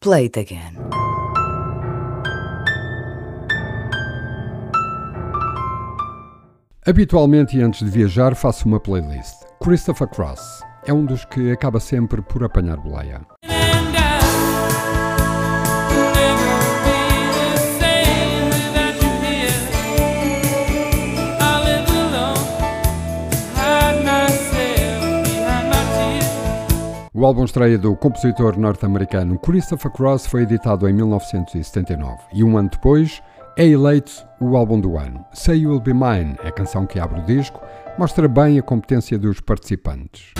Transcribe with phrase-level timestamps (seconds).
[0.00, 0.76] Play it again.
[6.86, 9.34] Habitualmente e antes de viajar faço uma playlist.
[9.60, 13.26] Christopher Cross é um dos que acaba sempre por apanhar boleia.
[27.18, 32.70] O álbum estreia do compositor norte-americano Christopher Cross foi editado em 1979 e um ano
[32.70, 33.20] depois
[33.56, 35.26] é eleito o álbum do ano.
[35.32, 37.60] Say You'll Be Mine, a canção que abre o disco,
[37.98, 40.37] mostra bem a competência dos participantes.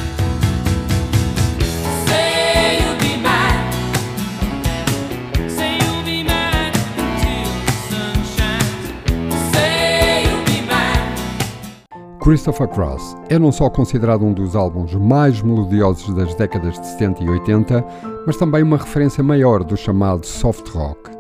[12.29, 17.25] Christopher Cross é não só considerado um dos álbuns mais melodiosos das décadas de 70
[17.25, 17.83] e 80,
[18.27, 21.18] mas também uma referência maior do chamado soft rock.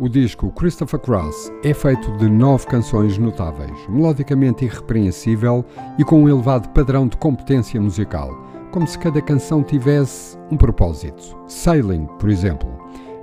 [0.00, 5.62] O disco Christopher Cross é feito de nove canções notáveis, melodicamente irrepreensível
[5.98, 8.34] e com um elevado padrão de competência musical,
[8.70, 11.36] como se cada canção tivesse um propósito.
[11.46, 12.70] Sailing, por exemplo,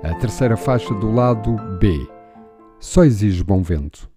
[0.04, 2.08] a terceira faixa do lado B.
[2.78, 4.08] Só exige bom vento.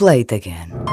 [0.00, 0.89] Play it again.